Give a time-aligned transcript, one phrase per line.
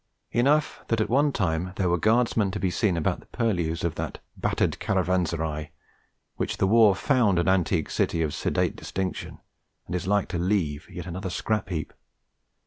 [0.31, 3.93] Enough that at one time there were Guardsmen to be seen about the purlieus of
[4.01, 5.69] that 'battered caravanserai'
[6.37, 9.37] which the war found an antique city of sedate distinction,
[9.85, 11.93] and is like to leave yet another scrap heap.